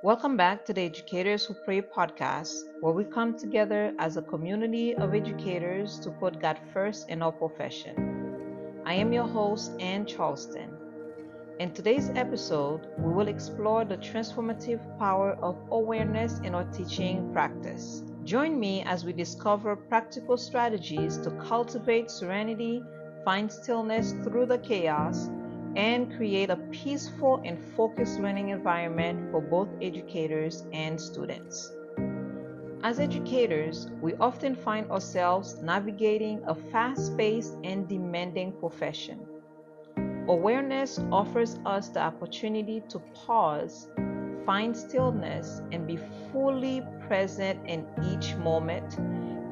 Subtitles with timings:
[0.00, 4.94] Welcome back to the Educators Who Pray podcast, where we come together as a community
[4.94, 8.80] of educators to put God first in our profession.
[8.86, 10.70] I am your host, Ann Charleston.
[11.58, 18.04] In today's episode, we will explore the transformative power of awareness in our teaching practice.
[18.22, 22.84] Join me as we discover practical strategies to cultivate serenity,
[23.24, 25.28] find stillness through the chaos,
[25.78, 31.70] and create a peaceful and focused learning environment for both educators and students.
[32.82, 39.24] As educators, we often find ourselves navigating a fast paced and demanding profession.
[40.26, 43.88] Awareness offers us the opportunity to pause,
[44.44, 45.98] find stillness, and be
[46.32, 48.98] fully present in each moment,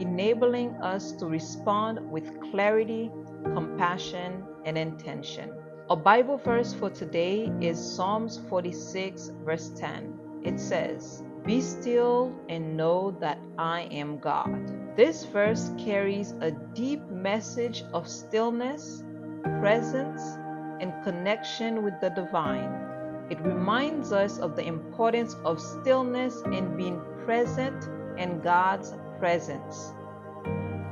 [0.00, 3.12] enabling us to respond with clarity,
[3.54, 5.52] compassion, and intention.
[5.88, 10.18] A Bible verse for today is Psalms 46, verse 10.
[10.42, 14.96] It says, Be still and know that I am God.
[14.96, 19.04] This verse carries a deep message of stillness,
[19.60, 20.22] presence,
[20.80, 23.26] and connection with the divine.
[23.30, 29.92] It reminds us of the importance of stillness and being present in God's presence.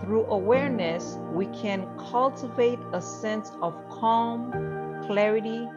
[0.04, 4.52] Through awareness, we can cultivate a sense of calm,
[5.06, 5.68] clarity,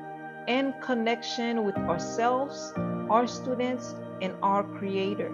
[0.47, 2.73] and connection with ourselves,
[3.09, 5.31] our students, and our Creator.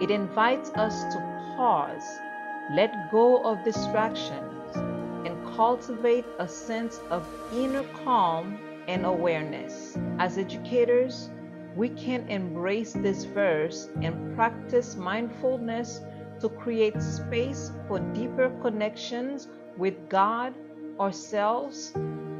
[0.00, 1.18] It invites us to
[1.56, 2.04] pause,
[2.72, 4.76] let go of distractions,
[5.26, 9.96] and cultivate a sense of inner calm and awareness.
[10.18, 11.30] As educators,
[11.74, 16.00] we can embrace this verse and practice mindfulness
[16.40, 20.54] to create space for deeper connections with God,
[21.00, 21.92] ourselves,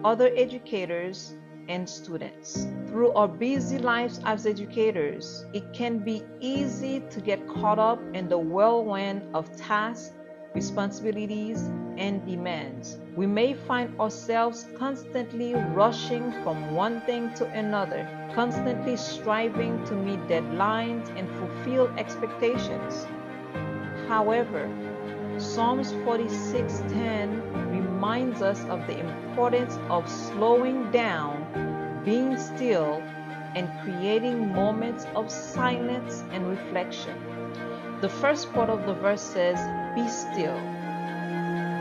[0.05, 1.35] other educators,
[1.69, 2.67] and students.
[2.87, 8.29] Through our busy lives as educators, it can be easy to get caught up in
[8.29, 10.13] the whirlwind of tasks,
[10.55, 11.61] responsibilities,
[11.99, 12.99] and demands.
[13.17, 20.21] We may find ourselves constantly rushing from one thing to another, constantly striving to meet
[20.29, 23.07] deadlines and fulfill expectations.
[24.09, 24.71] However,
[25.39, 27.66] Psalms 46:10
[28.07, 33.03] reminds us of the importance of slowing down, being still,
[33.57, 37.19] and creating moments of silence and reflection.
[38.01, 39.59] The first part of the verse says,
[39.97, 40.55] Be still.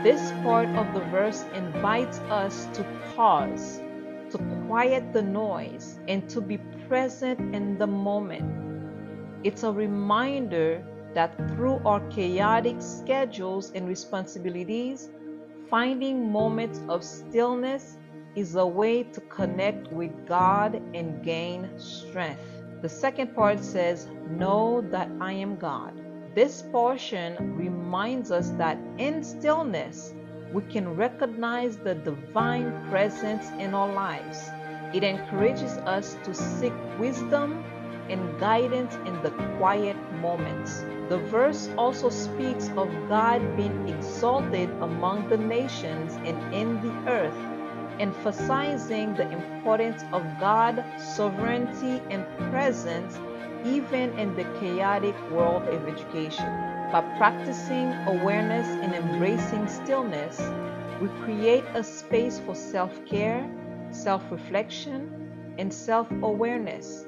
[0.02, 2.84] This part of the verse invites us to
[3.14, 3.80] pause,
[4.30, 8.50] to quiet the noise, and to be present in the moment.
[9.44, 10.82] It's a reminder
[11.14, 15.08] that through our chaotic schedules and responsibilities,
[15.68, 17.98] finding moments of stillness
[18.34, 22.42] is a way to connect with God and gain strength.
[22.82, 25.92] The second part says, Know that I am God.
[26.34, 30.12] This portion reminds us that in stillness,
[30.52, 34.50] we can recognize the divine presence in our lives.
[34.94, 37.64] It encourages us to seek wisdom
[38.08, 40.84] and guidance in the quiet moments.
[41.08, 47.36] The verse also speaks of God being exalted among the nations and in the earth,
[48.00, 53.18] emphasizing the importance of God's sovereignty and presence
[53.64, 56.46] even in the chaotic world of education.
[56.92, 60.40] By practicing awareness and embracing stillness,
[61.00, 63.48] we create a space for self care,
[63.90, 67.06] self reflection, and self awareness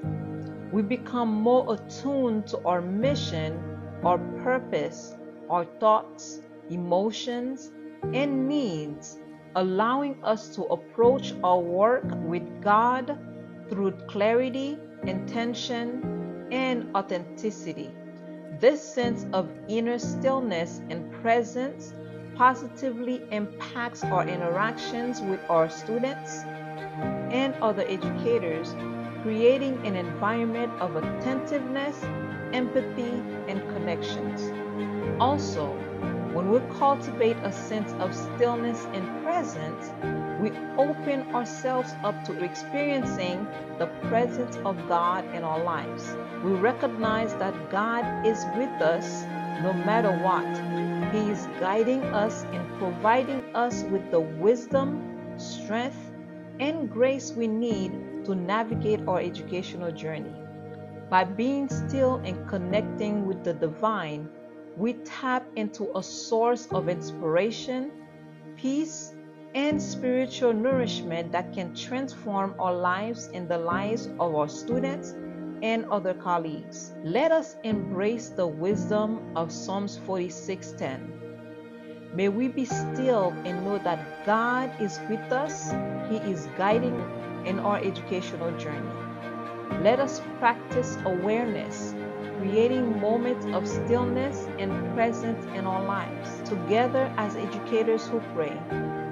[0.72, 3.58] we become more attuned to our mission,
[4.04, 5.16] our purpose,
[5.48, 6.40] our thoughts,
[6.70, 7.70] emotions,
[8.12, 9.18] and needs,
[9.56, 13.18] allowing us to approach our work with God
[13.70, 17.90] through clarity, intention, and authenticity.
[18.60, 21.94] This sense of inner stillness and presence
[22.34, 26.42] positively impacts our interactions with our students
[27.32, 28.74] and other educators
[29.22, 32.02] creating an environment of attentiveness,
[32.52, 34.52] empathy, and connections.
[35.20, 35.72] Also,
[36.32, 39.92] when we cultivate a sense of stillness and presence,
[40.40, 43.46] we open ourselves up to experiencing
[43.78, 46.14] the presence of God in our lives.
[46.44, 49.24] We recognize that God is with us
[49.62, 50.46] no matter what.
[51.12, 56.07] He is guiding us and providing us with the wisdom, strength,
[56.60, 57.92] and grace we need
[58.24, 60.34] to navigate our educational journey.
[61.10, 64.28] By being still and connecting with the divine,
[64.76, 67.90] we tap into a source of inspiration,
[68.56, 69.14] peace,
[69.54, 75.14] and spiritual nourishment that can transform our lives and the lives of our students
[75.62, 76.94] and other colleagues.
[77.02, 81.27] Let us embrace the wisdom of Psalms 46:10.
[82.18, 85.70] May we be still and know that God is with us.
[86.10, 86.98] He is guiding
[87.46, 88.90] in our educational journey.
[89.84, 91.94] Let us practice awareness,
[92.40, 96.42] creating moments of stillness and presence in our lives.
[96.42, 98.58] Together as educators who pray,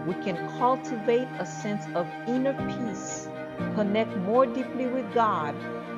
[0.05, 3.29] we can cultivate a sense of inner peace,
[3.76, 5.55] connect more deeply with God,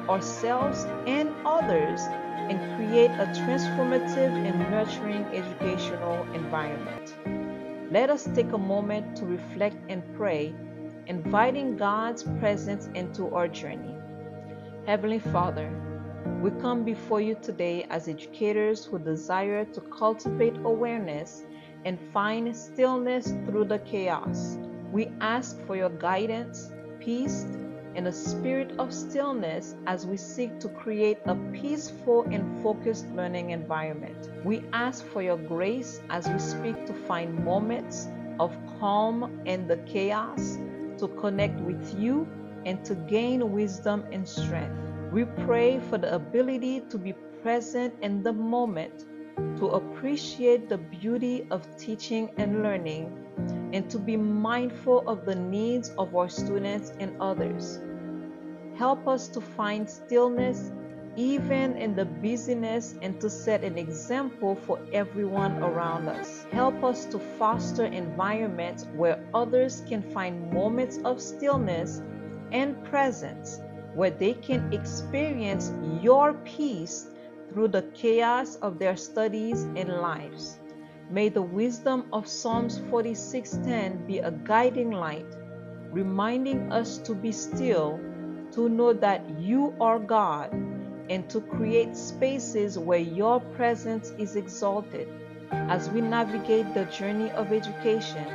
[0.08, 2.00] ourselves, and others,
[2.48, 7.14] and create a transformative and nurturing educational environment.
[7.92, 10.54] Let us take a moment to reflect and pray,
[11.06, 13.94] inviting God's presence into our journey.
[14.86, 15.70] Heavenly Father,
[16.40, 21.44] we come before you today as educators who desire to cultivate awareness
[21.84, 24.58] and find stillness through the chaos.
[24.92, 26.70] We ask for your guidance,
[27.00, 27.46] peace,
[27.98, 33.50] and a spirit of stillness as we seek to create a peaceful and focused learning
[33.50, 34.30] environment.
[34.44, 38.06] We ask for your grace as we speak to find moments
[38.38, 40.58] of calm in the chaos,
[40.98, 42.28] to connect with you,
[42.64, 44.78] and to gain wisdom and strength.
[45.10, 49.06] We pray for the ability to be present in the moment
[49.58, 53.12] to appreciate the beauty of teaching and learning,
[53.72, 57.80] and to be mindful of the needs of our students and others.
[58.78, 60.70] Help us to find stillness
[61.16, 66.46] even in the busyness and to set an example for everyone around us.
[66.52, 72.00] Help us to foster environments where others can find moments of stillness
[72.52, 73.60] and presence,
[73.94, 77.08] where they can experience your peace
[77.50, 80.60] through the chaos of their studies and lives.
[81.10, 85.34] May the wisdom of Psalms 46:10 be a guiding light,
[85.90, 87.98] reminding us to be still,
[88.52, 90.52] to know that you are God,
[91.10, 95.08] and to create spaces where your presence is exalted.
[95.50, 98.26] As we navigate the journey of education,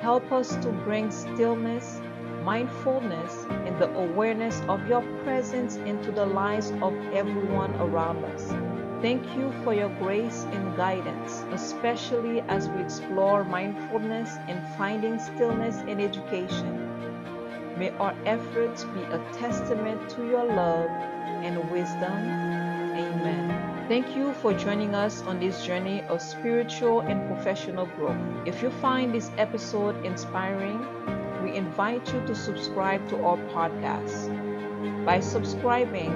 [0.00, 2.00] help us to bring stillness,
[2.44, 8.54] mindfulness and the awareness of your presence into the lives of everyone around us.
[9.02, 15.80] Thank you for your grace and guidance, especially as we explore mindfulness and finding stillness
[15.88, 16.85] in education.
[17.76, 20.88] May our efforts be a testament to your love
[21.44, 22.12] and wisdom.
[22.96, 23.86] Amen.
[23.88, 28.16] Thank you for joining us on this journey of spiritual and professional growth.
[28.46, 30.84] If you find this episode inspiring,
[31.42, 34.26] we invite you to subscribe to our podcast.
[35.04, 36.10] By subscribing,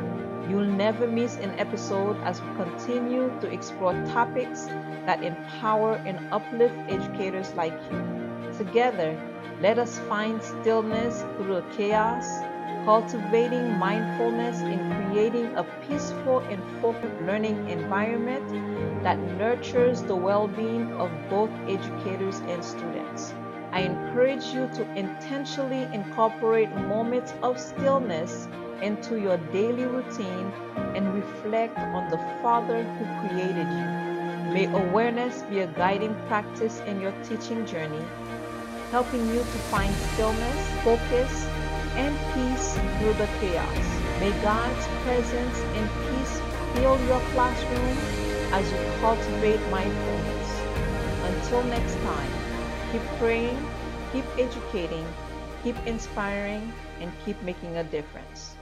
[0.48, 4.66] you'll never miss an episode as we continue to explore topics
[5.06, 8.19] that empower and uplift educators like you.
[8.56, 9.18] Together,
[9.60, 12.42] let us find stillness through chaos,
[12.84, 18.46] cultivating mindfulness in creating a peaceful and focused learning environment
[19.02, 23.34] that nurtures the well being of both educators and students.
[23.72, 28.48] I encourage you to intentionally incorporate moments of stillness
[28.82, 30.52] into your daily routine
[30.96, 34.00] and reflect on the Father who created you.
[34.52, 38.04] May awareness be a guiding practice in your teaching journey,
[38.90, 41.46] helping you to find stillness, focus,
[41.94, 43.86] and peace through the chaos.
[44.18, 46.40] May God's presence and peace
[46.74, 47.96] fill your classroom
[48.52, 50.60] as you cultivate mindfulness.
[51.22, 52.30] Until next time.
[52.92, 53.58] Keep praying,
[54.12, 55.06] keep educating,
[55.62, 58.56] keep inspiring, and keep making a difference.